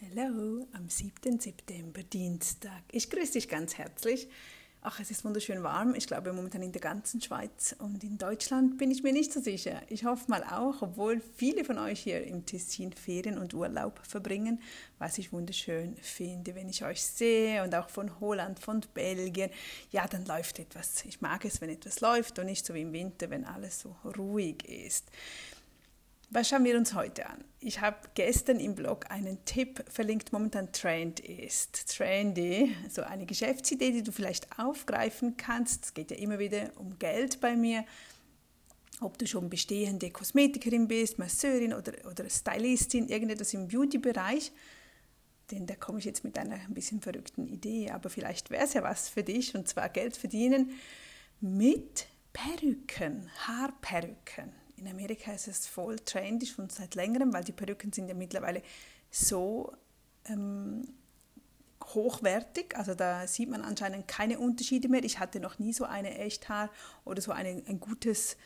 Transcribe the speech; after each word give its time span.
Hallo, 0.00 0.64
am 0.74 0.88
7. 0.88 1.40
September, 1.40 2.04
Dienstag. 2.04 2.84
Ich 2.92 3.10
grüße 3.10 3.32
dich 3.32 3.48
ganz 3.48 3.78
herzlich. 3.78 4.28
Ach, 4.80 5.00
es 5.00 5.10
ist 5.10 5.24
wunderschön 5.24 5.64
warm. 5.64 5.96
Ich 5.96 6.06
glaube 6.06 6.32
momentan 6.32 6.62
in 6.62 6.70
der 6.70 6.80
ganzen 6.80 7.20
Schweiz 7.20 7.74
und 7.80 8.04
in 8.04 8.16
Deutschland 8.16 8.78
bin 8.78 8.92
ich 8.92 9.02
mir 9.02 9.12
nicht 9.12 9.32
so 9.32 9.40
sicher. 9.40 9.82
Ich 9.88 10.04
hoffe 10.04 10.30
mal 10.30 10.44
auch, 10.44 10.82
obwohl 10.82 11.20
viele 11.34 11.64
von 11.64 11.78
euch 11.78 11.98
hier 11.98 12.24
im 12.24 12.46
Tessin 12.46 12.92
Ferien 12.92 13.38
und 13.38 13.54
Urlaub 13.54 13.98
verbringen, 14.06 14.62
was 15.00 15.18
ich 15.18 15.32
wunderschön 15.32 15.96
finde, 15.96 16.54
wenn 16.54 16.68
ich 16.68 16.84
euch 16.84 17.02
sehe 17.02 17.64
und 17.64 17.74
auch 17.74 17.88
von 17.88 18.20
Holland, 18.20 18.60
von 18.60 18.82
Belgien. 18.94 19.50
Ja, 19.90 20.06
dann 20.06 20.24
läuft 20.26 20.60
etwas. 20.60 21.04
Ich 21.06 21.20
mag 21.20 21.44
es, 21.44 21.60
wenn 21.60 21.70
etwas 21.70 22.00
läuft 22.00 22.38
und 22.38 22.46
nicht 22.46 22.64
so 22.64 22.72
wie 22.72 22.82
im 22.82 22.92
Winter, 22.92 23.30
wenn 23.30 23.44
alles 23.44 23.80
so 23.80 23.96
ruhig 24.16 24.64
ist. 24.64 25.10
Was 26.30 26.50
schauen 26.50 26.64
wir 26.64 26.76
uns 26.76 26.92
heute 26.92 27.26
an? 27.26 27.42
Ich 27.58 27.80
habe 27.80 27.96
gestern 28.12 28.60
im 28.60 28.74
Blog 28.74 29.10
einen 29.10 29.42
Tipp 29.46 29.82
verlinkt, 29.88 30.30
momentan 30.30 30.70
Trend 30.72 31.20
ist. 31.20 31.96
Trendy, 31.96 32.76
so 32.90 33.00
eine 33.00 33.24
Geschäftsidee, 33.24 33.92
die 33.92 34.02
du 34.02 34.12
vielleicht 34.12 34.58
aufgreifen 34.58 35.38
kannst. 35.38 35.86
Es 35.86 35.94
geht 35.94 36.10
ja 36.10 36.18
immer 36.18 36.38
wieder 36.38 36.70
um 36.76 36.98
Geld 36.98 37.40
bei 37.40 37.56
mir. 37.56 37.82
Ob 39.00 39.16
du 39.16 39.26
schon 39.26 39.48
bestehende 39.48 40.10
Kosmetikerin 40.10 40.86
bist, 40.86 41.18
Masseurin 41.18 41.72
oder, 41.72 41.92
oder 42.06 42.28
Stylistin, 42.28 43.08
irgendetwas 43.08 43.54
im 43.54 43.66
Beauty-Bereich. 43.66 44.52
Denn 45.50 45.66
da 45.66 45.76
komme 45.76 45.98
ich 45.98 46.04
jetzt 46.04 46.24
mit 46.24 46.36
einer 46.36 46.56
ein 46.56 46.74
bisschen 46.74 47.00
verrückten 47.00 47.46
Idee, 47.46 47.90
aber 47.90 48.10
vielleicht 48.10 48.50
wäre 48.50 48.64
es 48.64 48.74
ja 48.74 48.82
was 48.82 49.08
für 49.08 49.22
dich, 49.22 49.54
und 49.54 49.66
zwar 49.66 49.88
Geld 49.88 50.14
verdienen 50.14 50.72
mit 51.40 52.06
Perücken, 52.34 53.30
Haarperücken 53.46 54.52
in 54.78 54.88
Amerika 54.88 55.32
ist 55.32 55.48
es 55.48 55.66
voll 55.66 55.96
trendy, 55.98 56.46
schon 56.46 56.70
seit 56.70 56.94
längerem, 56.94 57.32
weil 57.32 57.44
die 57.44 57.52
Perücken 57.52 57.92
sind 57.92 58.08
ja 58.08 58.14
mittlerweile 58.14 58.62
so 59.10 59.72
ähm, 60.26 60.88
hochwertig. 61.84 62.76
Also 62.76 62.94
da 62.94 63.26
sieht 63.26 63.50
man 63.50 63.62
anscheinend 63.62 64.08
keine 64.08 64.38
Unterschiede 64.38 64.88
mehr. 64.88 65.04
Ich 65.04 65.18
hatte 65.18 65.40
noch 65.40 65.58
nie 65.58 65.72
so 65.72 65.84
eine 65.84 66.18
Echthaar 66.18 66.70
oder 67.04 67.20
so 67.20 67.32
eine, 67.32 67.62
ein 67.66 67.80
gutes 67.80 68.36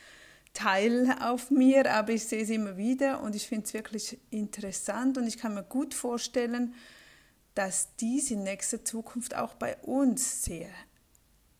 Teil 0.53 1.15
auf 1.19 1.49
mir, 1.49 1.91
aber 1.91 2.13
ich 2.13 2.25
sehe 2.25 2.45
sie 2.45 2.55
immer 2.55 2.77
wieder 2.77 3.21
und 3.21 3.35
ich 3.35 3.47
finde 3.47 3.65
es 3.65 3.73
wirklich 3.73 4.19
interessant 4.29 5.17
und 5.17 5.27
ich 5.27 5.37
kann 5.37 5.55
mir 5.55 5.63
gut 5.63 5.93
vorstellen, 5.93 6.75
dass 7.55 7.95
dies 7.95 8.31
in 8.31 8.43
nächster 8.43 8.83
Zukunft 8.85 9.35
auch 9.35 9.55
bei 9.55 9.77
uns 9.77 10.43
sehr 10.43 10.69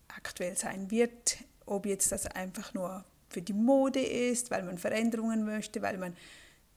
aktuell 0.08 0.58
sein 0.58 0.92
wird, 0.92 1.38
ob 1.66 1.86
jetzt 1.86 2.12
das 2.12 2.28
einfach 2.28 2.74
nur 2.74 3.04
für 3.34 3.42
die 3.42 3.54
Mode 3.54 4.02
ist, 4.02 4.52
weil 4.52 4.64
man 4.64 4.78
Veränderungen 4.78 5.44
möchte, 5.44 5.82
weil 5.82 5.98
man 5.98 6.16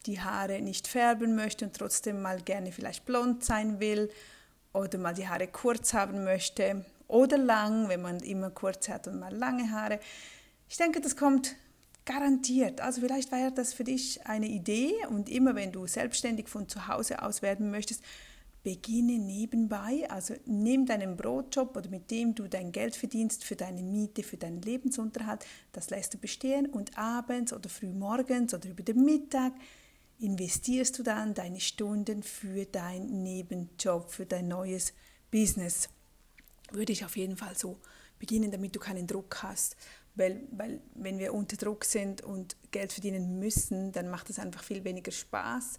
die 0.06 0.20
Haare 0.20 0.60
nicht 0.60 0.86
färben 0.86 1.34
möchte 1.34 1.64
und 1.64 1.76
trotzdem 1.76 2.22
mal 2.22 2.40
gerne 2.40 2.72
vielleicht 2.72 3.04
blond 3.04 3.44
sein 3.44 3.80
will 3.80 4.10
oder 4.72 4.98
mal 4.98 5.14
die 5.14 5.28
Haare 5.28 5.48
kurz 5.48 5.94
haben 5.94 6.24
möchte 6.24 6.84
oder 7.08 7.38
lang, 7.38 7.88
wenn 7.88 8.02
man 8.02 8.20
immer 8.20 8.50
kurz 8.50 8.88
hat 8.88 9.06
und 9.08 9.18
mal 9.18 9.34
lange 9.34 9.70
Haare. 9.70 10.00
Ich 10.68 10.76
denke, 10.76 11.00
das 11.00 11.16
kommt 11.16 11.56
garantiert. 12.04 12.80
Also 12.80 13.00
vielleicht 13.00 13.32
wäre 13.32 13.52
das 13.52 13.74
für 13.74 13.84
dich 13.84 14.26
eine 14.26 14.46
Idee 14.46 14.94
und 15.10 15.28
immer 15.28 15.54
wenn 15.54 15.72
du 15.72 15.86
selbstständig 15.86 16.48
von 16.48 16.68
zu 16.68 16.88
Hause 16.88 17.22
aus 17.22 17.42
werden 17.42 17.70
möchtest, 17.70 18.02
beginne 18.66 19.20
nebenbei, 19.20 20.10
also 20.10 20.34
nimm 20.44 20.86
deinen 20.86 21.16
Brotjob 21.16 21.76
oder 21.76 21.88
mit 21.88 22.10
dem 22.10 22.34
du 22.34 22.48
dein 22.48 22.72
Geld 22.72 22.96
verdienst 22.96 23.44
für 23.44 23.54
deine 23.54 23.80
Miete, 23.80 24.24
für 24.24 24.38
deinen 24.38 24.60
Lebensunterhalt, 24.60 25.46
das 25.70 25.90
lässt 25.90 26.14
du 26.14 26.18
bestehen 26.18 26.66
und 26.66 26.98
abends 26.98 27.52
oder 27.52 27.68
früh 27.68 27.92
morgens 27.92 28.54
oder 28.54 28.68
über 28.68 28.82
den 28.82 29.04
Mittag 29.04 29.52
investierst 30.18 30.98
du 30.98 31.04
dann 31.04 31.32
deine 31.32 31.60
Stunden 31.60 32.24
für 32.24 32.64
deinen 32.64 33.22
Nebenjob, 33.22 34.10
für 34.10 34.26
dein 34.26 34.48
neues 34.48 34.94
Business. 35.30 35.88
Würde 36.72 36.92
ich 36.92 37.04
auf 37.04 37.16
jeden 37.16 37.36
Fall 37.36 37.56
so 37.56 37.78
beginnen, 38.18 38.50
damit 38.50 38.74
du 38.74 38.80
keinen 38.80 39.06
Druck 39.06 39.44
hast. 39.44 39.76
Weil, 40.16 40.42
weil 40.50 40.80
wenn 40.96 41.20
wir 41.20 41.34
unter 41.34 41.56
Druck 41.56 41.84
sind 41.84 42.20
und 42.24 42.56
Geld 42.72 42.92
verdienen 42.92 43.38
müssen, 43.38 43.92
dann 43.92 44.08
macht 44.10 44.28
es 44.28 44.40
einfach 44.40 44.64
viel 44.64 44.82
weniger 44.82 45.12
Spaß 45.12 45.78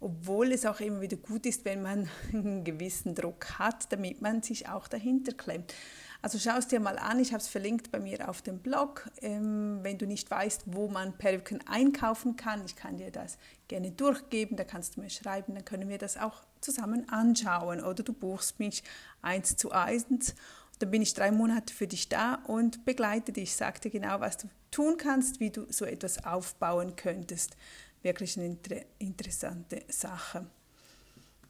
obwohl 0.00 0.52
es 0.52 0.64
auch 0.64 0.80
immer 0.80 1.00
wieder 1.00 1.16
gut 1.16 1.46
ist, 1.46 1.64
wenn 1.64 1.82
man 1.82 2.08
einen 2.32 2.64
gewissen 2.64 3.14
Druck 3.14 3.58
hat, 3.58 3.92
damit 3.92 4.22
man 4.22 4.42
sich 4.42 4.68
auch 4.68 4.88
dahinter 4.88 5.32
klemmt. 5.32 5.74
Also 6.20 6.38
schau 6.38 6.58
es 6.58 6.66
dir 6.66 6.80
mal 6.80 6.98
an, 6.98 7.20
ich 7.20 7.32
habe 7.32 7.40
es 7.40 7.46
verlinkt 7.46 7.92
bei 7.92 8.00
mir 8.00 8.28
auf 8.28 8.42
dem 8.42 8.58
Blog. 8.58 9.08
Ähm, 9.20 9.78
wenn 9.82 9.98
du 9.98 10.06
nicht 10.06 10.28
weißt, 10.28 10.64
wo 10.66 10.88
man 10.88 11.16
Perücken 11.16 11.60
einkaufen 11.68 12.34
kann, 12.34 12.64
ich 12.64 12.74
kann 12.74 12.96
dir 12.96 13.12
das 13.12 13.38
gerne 13.68 13.92
durchgeben, 13.92 14.56
da 14.56 14.64
kannst 14.64 14.96
du 14.96 15.00
mir 15.00 15.10
schreiben, 15.10 15.54
dann 15.54 15.64
können 15.64 15.88
wir 15.88 15.98
das 15.98 16.16
auch 16.16 16.42
zusammen 16.60 17.08
anschauen. 17.08 17.80
Oder 17.84 18.02
du 18.02 18.12
buchst 18.12 18.58
mich 18.58 18.82
eins 19.22 19.56
zu 19.56 19.70
eins, 19.70 20.34
dann 20.80 20.90
bin 20.90 21.02
ich 21.02 21.14
drei 21.14 21.30
Monate 21.30 21.72
für 21.72 21.86
dich 21.86 22.08
da 22.08 22.34
und 22.46 22.84
begleite 22.84 23.32
dich, 23.32 23.54
sag 23.54 23.80
dir 23.80 23.90
genau, 23.90 24.18
was 24.18 24.38
du 24.38 24.48
tun 24.72 24.96
kannst, 24.96 25.38
wie 25.38 25.50
du 25.50 25.66
so 25.70 25.84
etwas 25.84 26.24
aufbauen 26.24 26.96
könntest 26.96 27.56
wirklich 28.02 28.36
eine 28.36 28.46
inter 28.46 28.76
interessante 28.98 29.82
Sache. 29.88 30.46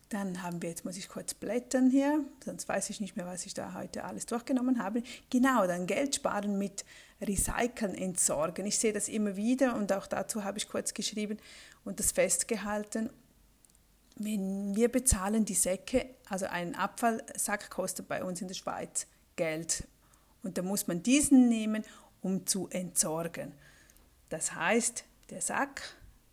Dann 0.08 0.42
haben 0.42 0.62
wir, 0.62 0.70
jetzt 0.70 0.86
muss 0.86 0.96
ich 0.96 1.08
kurz 1.08 1.34
blättern 1.34 1.90
hier, 1.90 2.24
sonst 2.42 2.66
weiß 2.66 2.88
ich 2.88 3.00
nicht 3.00 3.16
mehr, 3.16 3.26
was 3.26 3.44
ich 3.44 3.52
da 3.52 3.74
heute 3.74 4.04
alles 4.04 4.24
durchgenommen 4.24 4.82
habe. 4.82 5.02
Genau, 5.28 5.66
dann 5.66 5.86
Geld 5.86 6.14
sparen 6.14 6.56
mit 6.56 6.86
Recyceln, 7.20 7.94
Entsorgen. 7.94 8.64
Ich 8.64 8.78
sehe 8.78 8.94
das 8.94 9.08
immer 9.08 9.36
wieder 9.36 9.74
und 9.74 9.92
auch 9.92 10.06
dazu 10.06 10.44
habe 10.44 10.56
ich 10.56 10.68
kurz 10.68 10.94
geschrieben 10.94 11.36
und 11.84 12.00
das 12.00 12.12
festgehalten. 12.12 13.10
Wenn 14.16 14.74
wir 14.74 14.90
bezahlen 14.90 15.44
die 15.44 15.54
Säcke, 15.54 16.06
also 16.28 16.46
ein 16.46 16.74
Abfallsack 16.74 17.68
kostet 17.68 18.08
bei 18.08 18.24
uns 18.24 18.40
in 18.40 18.48
der 18.48 18.54
Schweiz 18.54 19.06
Geld 19.36 19.86
und 20.42 20.56
da 20.56 20.62
muss 20.62 20.86
man 20.86 21.02
diesen 21.02 21.48
nehmen, 21.48 21.84
um 22.22 22.46
zu 22.46 22.68
entsorgen. 22.68 23.52
Das 24.30 24.54
heißt, 24.54 25.04
der 25.30 25.42
Sack 25.42 25.82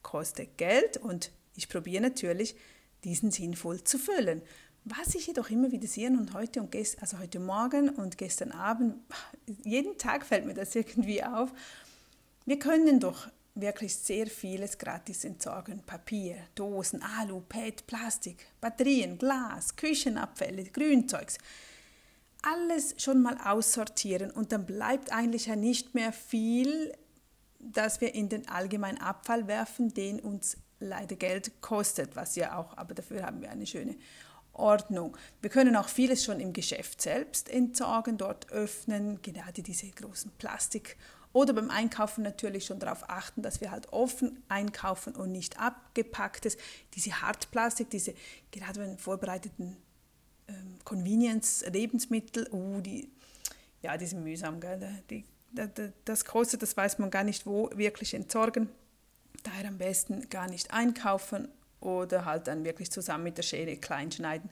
kostet 0.06 0.58
Geld 0.60 0.98
und 0.98 1.32
ich 1.56 1.68
probiere 1.68 2.04
natürlich, 2.04 2.56
diesen 3.04 3.32
sinnvoll 3.32 3.84
zu 3.84 3.98
füllen. 3.98 4.44
Was 4.84 5.16
ich 5.16 5.26
jedoch 5.26 5.50
immer 5.50 5.72
wieder 5.72 5.88
sehe 5.88 6.10
und 6.10 6.36
heute 6.36 6.62
und 6.62 6.72
gest 6.72 7.02
also 7.02 7.18
heute 7.18 7.40
Morgen 7.40 7.90
und 7.90 8.20
gestern 8.20 8.52
Abend, 8.52 8.96
jeden 9.64 9.98
Tag 9.98 10.24
fällt 10.24 10.46
mir 10.46 10.54
das 10.54 10.76
irgendwie 10.76 11.24
auf. 11.24 11.52
Wir 12.46 12.60
können 12.60 13.00
doch 13.00 13.28
wirklich 13.56 13.96
sehr 13.96 14.28
vieles 14.28 14.78
gratis 14.78 15.26
entsorgen. 15.26 15.82
Papier, 15.88 16.36
Dosen, 16.54 17.02
Alu, 17.02 17.42
PET, 17.42 17.88
Plastik, 17.88 18.46
Batterien, 18.62 19.18
Glas, 19.18 19.76
Küchenabfälle, 19.76 20.66
Grünzeugs. 20.66 21.40
Alles 22.44 22.94
schon 23.00 23.24
mal 23.24 23.40
aussortieren 23.44 24.30
und 24.30 24.52
dann 24.52 24.68
bleibt 24.68 25.12
eigentlich 25.12 25.48
ja 25.48 25.56
nicht 25.56 25.96
mehr 25.96 26.14
viel 26.14 26.94
dass 27.74 28.02
wir 28.02 28.14
in 28.14 28.30
den 28.30 28.48
allgemeinen 28.48 29.00
Abfall 29.00 29.48
werfen, 29.48 29.94
den 29.94 30.20
uns 30.20 30.58
leider 30.80 31.16
Geld 31.16 31.62
kostet, 31.62 32.16
was 32.16 32.36
ja 32.36 32.58
auch, 32.58 32.78
aber 32.78 32.94
dafür 32.94 33.24
haben 33.24 33.42
wir 33.42 33.50
eine 33.50 33.66
schöne 33.66 33.96
Ordnung. 34.54 35.18
Wir 35.42 35.50
können 35.50 35.76
auch 35.76 35.90
vieles 35.90 36.24
schon 36.24 36.40
im 36.40 36.54
Geschäft 36.54 37.02
selbst 37.02 37.50
entsorgen, 37.50 38.18
dort 38.18 38.52
öffnen, 38.52 39.22
gerade 39.22 39.62
diese 39.62 39.90
großen 39.90 40.32
Plastik 40.38 40.98
oder 41.36 41.52
beim 41.52 41.70
Einkaufen 41.70 42.24
natürlich 42.24 42.66
schon 42.66 42.80
darauf 42.80 43.10
achten, 43.10 43.42
dass 43.42 43.60
wir 43.60 43.70
halt 43.70 43.92
offen 43.92 44.42
einkaufen 44.48 45.14
und 45.14 45.34
nicht 45.34 45.60
abgepacktes. 45.60 46.56
Diese 46.94 47.22
Hartplastik, 47.22 47.90
diese 47.90 48.14
gerade 48.52 48.80
bei 48.80 48.98
vorbereiteten 48.98 49.76
ähm, 50.48 50.78
Convenience-Lebensmittel, 50.86 52.48
uh, 52.54 52.80
die, 52.80 53.12
ja, 53.82 53.98
die 53.98 54.06
sind 54.06 54.24
mühsam, 54.24 54.62
gell? 54.62 55.04
die 55.10 55.26
das 56.06 56.26
Große, 56.26 56.58
das 56.58 56.76
weiß 56.76 57.00
man 57.00 57.10
gar 57.10 57.24
nicht 57.24 57.46
wo, 57.46 57.70
wirklich 57.76 58.14
entsorgen. 58.14 58.70
Daher 59.44 59.68
am 59.68 59.78
besten 59.78 60.30
gar 60.30 60.50
nicht 60.50 60.72
einkaufen 60.72 61.48
oder 61.80 62.26
halt 62.26 62.48
dann 62.48 62.64
wirklich 62.64 62.92
zusammen 62.92 63.26
mit 63.26 63.38
der 63.38 63.44
Schere 63.44 63.78
klein 63.78 64.12
schneiden. 64.12 64.50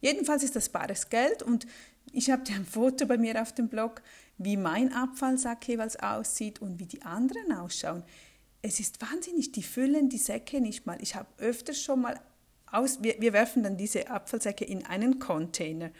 Jedenfalls 0.00 0.42
ist 0.42 0.56
das 0.56 0.68
bares 0.68 1.08
Geld 1.08 1.42
und 1.42 1.66
ich 2.12 2.30
habe 2.30 2.42
ein 2.52 2.64
Foto 2.64 3.06
bei 3.06 3.18
mir 3.18 3.40
auf 3.40 3.52
dem 3.52 3.68
Blog, 3.68 4.02
wie 4.38 4.56
mein 4.56 4.92
Abfallsack 4.92 5.66
jeweils 5.66 5.96
aussieht 5.96 6.60
und 6.60 6.78
wie 6.78 6.86
die 6.86 7.02
anderen 7.02 7.52
ausschauen. 7.52 8.02
Es 8.62 8.80
ist 8.80 9.00
wahnsinnig, 9.02 9.52
die 9.52 9.62
füllen 9.62 10.08
die 10.08 10.18
Säcke 10.18 10.60
nicht 10.60 10.86
mal. 10.86 11.00
Ich 11.00 11.14
habe 11.14 11.28
öfters 11.38 11.80
schon 11.80 12.02
mal 12.02 12.20
aus, 12.70 13.02
wir, 13.02 13.20
wir 13.20 13.32
werfen 13.32 13.62
dann 13.62 13.76
diese 13.76 14.08
Abfallsäcke 14.08 14.64
in 14.64 14.84
einen 14.86 15.18
Container 15.18 15.90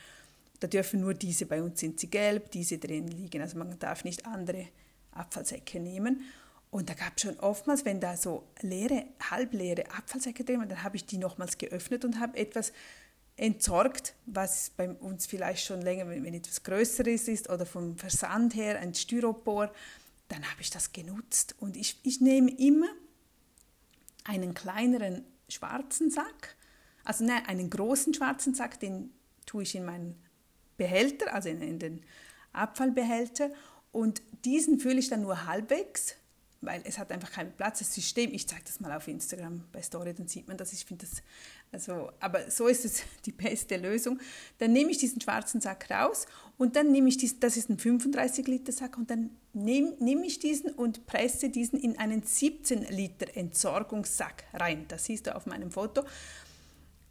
da 0.61 0.67
dürfen 0.67 1.01
nur 1.01 1.15
diese, 1.15 1.47
bei 1.47 1.63
uns 1.63 1.81
sind 1.81 2.01
sie 2.01 2.09
gelb, 2.09 2.51
diese 2.51 2.79
drin 2.79 3.09
liegen. 3.09 3.43
Also 3.43 3.59
man 3.59 3.79
darf 3.79 4.05
nicht 4.05 4.27
andere 4.27 4.69
Abfallsäcke 5.13 5.81
nehmen. 5.81 6.23
Und 6.71 6.91
da 6.91 6.95
gab 6.95 7.13
es 7.17 7.23
schon 7.23 7.39
oftmals, 7.39 7.85
wenn 7.85 8.01
da 8.01 8.17
so 8.17 8.49
leere, 8.61 9.05
halbleere 9.31 9.91
Abfallsäcke 9.91 10.45
drin 10.45 10.59
waren, 10.59 10.69
dann 10.69 10.83
habe 10.83 10.97
ich 10.97 11.07
die 11.07 11.19
nochmals 11.19 11.59
geöffnet 11.59 12.05
und 12.05 12.21
habe 12.21 12.37
etwas 12.37 12.73
entsorgt, 13.37 14.15
was 14.27 14.71
bei 14.71 14.91
uns 14.91 15.27
vielleicht 15.27 15.65
schon 15.65 15.83
länger, 15.83 16.09
wenn, 16.09 16.25
wenn 16.25 16.35
etwas 16.35 16.63
Größeres 16.63 17.29
ist 17.29 17.51
oder 17.51 17.67
vom 17.67 17.97
Versand 17.97 18.55
her, 18.55 18.79
ein 18.79 18.95
Styropor, 18.95 19.73
dann 20.29 20.43
habe 20.51 20.61
ich 20.61 20.71
das 20.71 20.93
genutzt. 20.93 21.55
Und 21.61 21.77
ich, 21.77 22.01
ich 22.03 22.21
nehme 22.21 22.51
immer 22.51 22.89
einen 24.25 24.55
kleineren 24.55 25.25
schwarzen 25.49 26.11
Sack 26.11 26.57
Also 27.05 27.25
nein, 27.25 27.47
einen 27.47 27.71
großen 27.71 28.15
schwarzen 28.15 28.55
Sack, 28.55 28.81
den 28.81 29.13
tue 29.45 29.63
ich 29.63 29.75
in 29.77 29.85
meinen 29.85 30.21
Behälter, 30.77 31.35
also 31.35 31.49
in, 31.49 31.63
in 31.63 31.79
den 31.79 32.03
Abfallbehälter. 32.53 33.51
Und 33.93 34.23
diesen 34.45 34.79
fülle 34.79 34.99
ich 34.99 35.09
dann 35.09 35.23
nur 35.23 35.47
halbwegs 35.47 36.17
weil 36.67 36.83
es 36.85 36.99
hat 36.99 37.13
einfach 37.13 37.33
keinen 37.33 37.53
Platz. 37.53 37.79
Das 37.79 37.95
System, 37.95 38.33
ich 38.33 38.47
zeige 38.47 38.63
das 38.65 38.81
mal 38.81 38.93
auf 38.93 39.09
Instagram 39.09 39.63
bei 39.73 39.83
Story, 39.83 40.15
dann 40.15 40.27
sieht 40.27 40.49
man 40.49 40.57
das. 40.57 40.73
Ich 40.73 40.85
finde 40.85 41.07
das, 41.07 41.23
also, 41.73 42.11
aber 42.21 42.51
so 42.51 42.67
ist 42.67 42.85
es 42.85 43.03
die 43.27 43.33
beste 43.33 43.77
Lösung. 43.77 44.19
Dann 44.59 44.73
nehme 44.73 44.91
ich 44.91 44.99
diesen 44.99 45.21
schwarzen 45.21 45.61
Sack 45.61 45.91
raus 45.91 46.27
und 46.59 46.77
dann 46.77 46.91
nehme 46.91 47.09
ich 47.09 47.19
diesen, 47.19 47.41
das 47.41 47.57
ist 47.57 47.69
ein 47.69 47.79
35 47.79 48.47
Liter 48.47 48.73
Sack 48.73 48.97
und 48.97 49.11
dann 49.11 49.31
nehme, 49.53 49.95
nehme 50.01 50.27
ich 50.27 50.39
diesen 50.39 50.71
und 50.71 51.07
presse 51.07 51.51
diesen 51.51 51.79
in 51.79 51.99
einen 51.99 52.23
17 52.23 52.83
Liter 52.89 53.37
Entsorgungssack 53.37 54.45
rein. 54.55 54.87
Das 54.89 55.05
siehst 55.05 55.27
du 55.27 55.37
auf 55.37 55.47
meinem 55.47 55.71
Foto. 55.71 56.05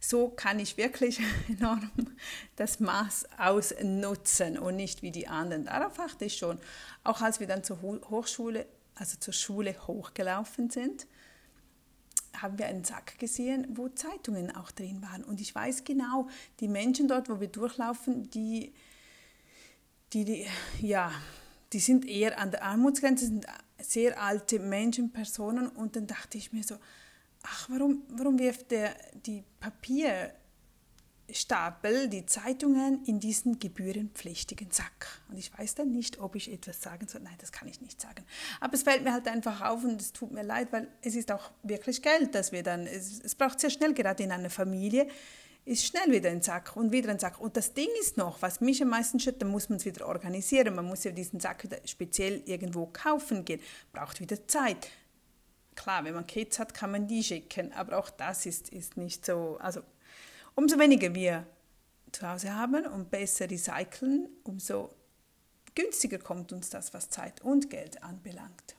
So 0.07 0.29
kann 0.29 0.59
ich 0.59 0.77
wirklich 0.77 1.19
enorm 1.49 1.89
das 2.55 2.79
Maß 2.79 3.27
ausnutzen 3.37 4.57
und 4.59 4.75
nicht 4.75 5.01
wie 5.01 5.11
die 5.11 5.27
anderen. 5.27 5.65
Darauf 5.65 5.99
achte 5.99 6.25
ich 6.25 6.37
schon. 6.37 6.59
Auch 7.03 7.21
als 7.21 7.39
wir 7.39 7.47
dann 7.47 7.63
zur 7.63 7.81
Hochschule 7.81 8.65
also 8.95 9.17
zur 9.19 9.33
Schule 9.33 9.75
hochgelaufen 9.87 10.69
sind, 10.69 11.05
haben 12.37 12.57
wir 12.57 12.67
einen 12.67 12.83
Sack 12.83 13.19
gesehen, 13.19 13.67
wo 13.77 13.89
Zeitungen 13.89 14.55
auch 14.55 14.71
drin 14.71 15.01
waren. 15.01 15.23
Und 15.23 15.39
ich 15.39 15.53
weiß 15.53 15.83
genau, 15.83 16.27
die 16.59 16.67
Menschen 16.67 17.07
dort, 17.07 17.29
wo 17.29 17.39
wir 17.39 17.47
durchlaufen, 17.47 18.29
die, 18.31 18.73
die, 20.13 20.25
die 20.25 20.47
ja, 20.79 21.11
die 21.71 21.79
sind 21.79 22.05
eher 22.05 22.39
an 22.39 22.51
der 22.51 22.63
Armutsgrenze, 22.63 23.25
sind 23.25 23.45
sehr 23.81 24.21
alte 24.21 24.59
Menschen, 24.59 25.11
Personen. 25.11 25.67
Und 25.67 25.95
dann 25.95 26.07
dachte 26.07 26.37
ich 26.37 26.51
mir 26.51 26.63
so, 26.63 26.77
ach, 27.45 27.69
warum, 27.69 28.03
warum 28.09 28.39
wirft 28.39 28.71
der 28.71 28.95
die 29.25 29.43
Papier 29.59 30.33
Stapel 31.31 32.07
die 32.07 32.25
Zeitungen 32.25 33.03
in 33.05 33.19
diesen 33.19 33.59
gebührenpflichtigen 33.59 34.69
Sack. 34.71 35.21
Und 35.29 35.37
ich 35.37 35.51
weiß 35.57 35.75
dann 35.75 35.91
nicht, 35.91 36.19
ob 36.19 36.35
ich 36.35 36.51
etwas 36.51 36.81
sagen 36.81 37.07
soll. 37.07 37.21
Nein, 37.21 37.33
das 37.39 37.51
kann 37.51 37.67
ich 37.67 37.81
nicht 37.81 37.99
sagen. 37.99 38.23
Aber 38.59 38.73
es 38.75 38.83
fällt 38.83 39.03
mir 39.03 39.11
halt 39.11 39.27
einfach 39.27 39.61
auf 39.61 39.83
und 39.83 39.99
es 39.99 40.13
tut 40.13 40.31
mir 40.31 40.43
leid, 40.43 40.67
weil 40.71 40.87
es 41.01 41.15
ist 41.15 41.31
auch 41.31 41.51
wirklich 41.63 42.01
Geld, 42.01 42.35
dass 42.35 42.51
wir 42.51 42.61
dann, 42.61 42.85
es, 42.85 43.21
es 43.21 43.33
braucht 43.33 43.59
sehr 43.59 43.71
schnell, 43.71 43.93
gerade 43.93 44.23
in 44.23 44.31
einer 44.31 44.51
Familie, 44.51 45.07
ist 45.65 45.83
schnell 45.83 46.11
wieder 46.11 46.29
ein 46.29 46.43
Sack 46.43 46.75
und 46.75 46.91
wieder 46.91 47.09
ein 47.09 47.17
Sack. 47.17 47.41
Und 47.41 47.57
das 47.57 47.73
Ding 47.73 47.89
ist 47.99 48.17
noch, 48.17 48.43
was 48.43 48.61
mich 48.61 48.83
am 48.83 48.89
meisten 48.89 49.19
stört, 49.19 49.41
dann 49.41 49.49
muss 49.49 49.67
man 49.67 49.77
es 49.77 49.85
wieder 49.85 50.07
organisieren. 50.07 50.75
Man 50.75 50.85
muss 50.85 51.03
ja 51.03 51.11
diesen 51.11 51.39
Sack 51.39 51.63
wieder 51.63 51.79
speziell 51.85 52.43
irgendwo 52.45 52.85
kaufen 52.85 53.45
gehen. 53.45 53.59
Braucht 53.91 54.19
wieder 54.19 54.47
Zeit. 54.47 54.89
Klar, 55.75 56.05
wenn 56.05 56.13
man 56.13 56.25
Kids 56.25 56.59
hat, 56.59 56.73
kann 56.73 56.91
man 56.91 57.07
die 57.07 57.23
schicken, 57.23 57.73
aber 57.73 57.97
auch 57.97 58.09
das 58.09 58.45
ist, 58.45 58.69
ist 58.69 58.97
nicht 58.97 59.25
so, 59.25 59.57
also 59.59 59.81
Umso 60.55 60.79
weniger 60.79 61.13
wir 61.13 61.45
zu 62.13 62.27
Hause 62.27 62.55
haben 62.55 62.85
und 62.87 63.11
besser 63.11 63.49
recyceln, 63.51 64.29
umso 64.43 64.95
günstiger 65.75 66.17
kommt 66.17 66.53
uns 66.53 66.69
das, 66.69 66.93
was 66.93 67.09
Zeit 67.09 67.41
und 67.41 67.69
Geld 67.69 68.01
anbelangt. 68.01 68.77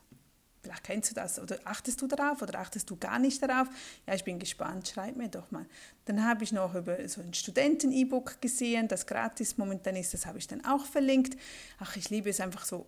Vielleicht 0.62 0.84
kennst 0.84 1.10
du 1.10 1.14
das 1.14 1.38
oder 1.38 1.58
achtest 1.64 2.00
du 2.00 2.06
darauf 2.06 2.40
oder 2.40 2.58
achtest 2.58 2.88
du 2.88 2.96
gar 2.96 3.18
nicht 3.18 3.42
darauf? 3.42 3.68
Ja, 4.06 4.14
ich 4.14 4.24
bin 4.24 4.38
gespannt, 4.38 4.88
schreib 4.88 5.16
mir 5.16 5.28
doch 5.28 5.50
mal. 5.50 5.66
Dann 6.06 6.24
habe 6.24 6.44
ich 6.44 6.50
noch 6.50 6.74
über 6.74 7.06
so 7.08 7.20
ein 7.20 7.34
Studenten-E-Book 7.34 8.40
gesehen, 8.40 8.88
das 8.88 9.06
gratis 9.06 9.58
momentan 9.58 9.96
ist, 9.96 10.14
das 10.14 10.24
habe 10.24 10.38
ich 10.38 10.46
dann 10.46 10.64
auch 10.64 10.86
verlinkt. 10.86 11.38
Ach, 11.78 11.94
ich 11.96 12.08
liebe 12.08 12.30
es 12.30 12.40
einfach 12.40 12.64
so 12.64 12.86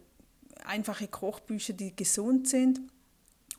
einfache 0.65 1.09
Kochbücher, 1.09 1.75
die 1.75 1.95
gesund 1.95 2.49
sind. 2.49 2.81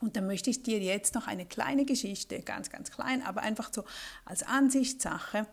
Und 0.01 0.15
dann 0.15 0.27
möchte 0.27 0.49
ich 0.49 0.63
dir 0.63 0.79
jetzt 0.79 1.15
noch 1.15 1.27
eine 1.27 1.45
kleine 1.45 1.85
Geschichte, 1.85 2.41
ganz, 2.41 2.69
ganz 2.69 2.91
klein, 2.91 3.21
aber 3.21 3.41
einfach 3.41 3.71
so 3.73 3.83
als 4.25 4.43
Ansichtssache, 4.43 5.47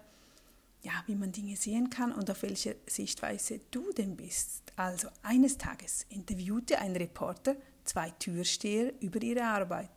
ja, 0.83 0.93
wie 1.07 1.17
man 1.17 1.33
Dinge 1.33 1.57
sehen 1.57 1.91
kann 1.91 2.13
und 2.13 2.31
auf 2.31 2.43
welche 2.43 2.77
Sichtweise 2.87 3.61
du 3.73 3.93
denn 3.93 4.17
bist. 4.17 4.73
Also 4.77 5.09
eines 5.23 5.59
Tages 5.59 6.07
interviewte 6.11 6.79
ein 6.79 6.95
Reporter 6.95 7.57
zwei 7.85 8.11
Türsteher 8.11 8.93
über 9.01 9.21
ihre 9.21 9.43
Arbeit. 9.43 9.91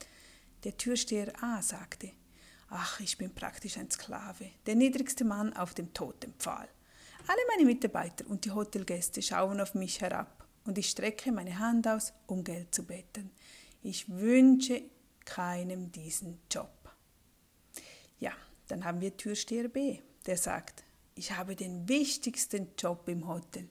Der 0.63 0.75
Türsteher 0.75 1.31
A 1.44 1.62
sagte, 1.62 2.12
ach, 2.69 3.00
ich 3.00 3.18
bin 3.18 3.34
praktisch 3.34 3.78
ein 3.78 3.92
Sklave, 3.92 4.50
der 4.66 4.75
niedrigste 4.75 5.25
Mann 5.25 5.54
auf 5.54 5.74
dem 5.74 5.94
Totempfahl. 5.94 6.68
Alle 7.28 7.42
meine 7.50 7.66
Mitarbeiter 7.66 8.25
und 8.28 8.46
die 8.46 8.51
Hotelgäste 8.51 9.22
schauen 9.22 9.62
auf 9.62 9.75
mich 9.75 10.01
herab 10.01 10.48
und 10.66 10.78
ich 10.78 10.90
strecke 10.90 11.31
meine 11.31 11.60
Hand 11.60 11.88
aus, 11.88 12.13
um 12.25 12.44
Geld 12.44 12.74
zu 12.74 12.84
betten. 12.84 13.30
Ich 13.81 14.09
wünsche 14.09 14.81
keinem 15.23 15.91
diesen 15.91 16.39
Job. 16.51 16.93
Ja, 18.19 18.33
dann 18.67 18.83
haben 18.83 18.99
wir 18.99 19.15
Türsteher 19.15 19.69
B, 19.69 19.99
der 20.25 20.37
sagt, 20.37 20.83
ich 21.15 21.31
habe 21.31 21.55
den 21.55 21.87
wichtigsten 21.87 22.69
Job 22.77 23.07
im 23.07 23.27
Hotel. 23.27 23.69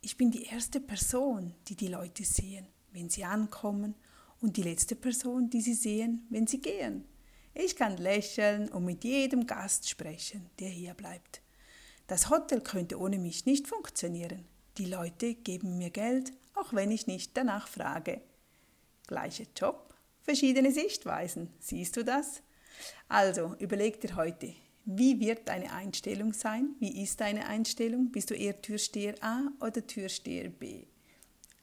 Ich 0.00 0.16
bin 0.16 0.30
die 0.30 0.44
erste 0.44 0.80
Person, 0.80 1.54
die 1.68 1.76
die 1.76 1.88
Leute 1.88 2.24
sehen, 2.24 2.66
wenn 2.92 3.08
sie 3.08 3.24
ankommen 3.24 3.94
und 4.40 4.56
die 4.56 4.62
letzte 4.62 4.96
Person, 4.96 5.48
die 5.48 5.60
sie 5.60 5.74
sehen, 5.74 6.26
wenn 6.30 6.46
sie 6.46 6.60
gehen. 6.60 7.04
Ich 7.54 7.76
kann 7.76 7.96
lächeln 7.96 8.68
und 8.68 8.84
mit 8.84 9.04
jedem 9.04 9.46
Gast 9.46 9.88
sprechen, 9.88 10.50
der 10.58 10.68
hier 10.68 10.94
bleibt. 10.94 11.40
Das 12.08 12.30
Hotel 12.30 12.60
könnte 12.60 12.98
ohne 13.00 13.18
mich 13.18 13.46
nicht 13.46 13.66
funktionieren. 13.68 14.44
Die 14.78 14.86
Leute 14.86 15.34
geben 15.34 15.78
mir 15.78 15.90
Geld, 15.90 16.32
auch 16.54 16.72
wenn 16.72 16.90
ich 16.90 17.06
nicht 17.06 17.36
danach 17.36 17.66
frage. 17.66 18.20
Gleicher 19.06 19.44
Job, 19.56 19.94
verschiedene 20.22 20.72
Sichtweisen. 20.72 21.52
Siehst 21.58 21.96
du 21.96 22.04
das? 22.04 22.42
Also, 23.08 23.54
überleg 23.58 24.00
dir 24.00 24.16
heute, 24.16 24.54
wie 24.84 25.20
wird 25.20 25.48
deine 25.48 25.72
Einstellung 25.72 26.32
sein? 26.32 26.74
Wie 26.78 27.02
ist 27.02 27.20
deine 27.20 27.46
Einstellung? 27.46 28.10
Bist 28.12 28.30
du 28.30 28.34
eher 28.34 28.60
Türsteher 28.60 29.14
A 29.20 29.42
oder 29.60 29.86
Türsteher 29.86 30.48
B? 30.48 30.86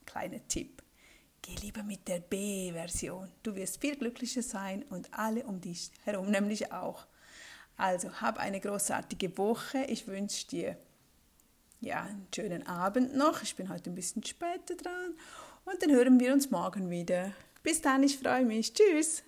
Kleiner 0.06 0.46
Tipp. 0.48 0.82
Geh 1.42 1.56
lieber 1.56 1.84
mit 1.84 2.08
der 2.08 2.20
B-Version. 2.20 3.30
Du 3.44 3.56
wirst 3.56 3.82
viel 3.82 3.98
glücklicher 3.98 4.42
sein 4.42 4.84
und 4.84 5.14
alle 5.14 5.46
um 5.46 5.60
dich 5.60 5.92
herum 6.04 6.32
nämlich 6.32 6.72
auch. 6.72 7.06
Also, 7.76 8.10
hab 8.22 8.38
eine 8.38 8.60
großartige 8.60 9.38
Woche. 9.38 9.84
Ich 9.86 10.08
wünsche 10.08 10.48
dir 10.48 10.78
ja, 11.82 12.04
einen 12.04 12.28
schönen 12.34 12.66
Abend 12.66 13.16
noch. 13.16 13.42
Ich 13.42 13.56
bin 13.56 13.70
heute 13.70 13.90
ein 13.90 13.96
bisschen 13.96 14.24
später 14.24 14.76
dran 14.76 15.16
und 15.66 15.82
dann 15.82 15.92
hören 15.92 16.20
wir 16.20 16.34
uns 16.34 16.52
morgen 16.52 16.90
wieder. 16.90 17.32
Bis 17.64 17.82
dann, 17.82 18.04
ich 18.04 18.18
freue 18.18 18.46
mich. 18.46 18.74
Tschüss. 18.74 19.24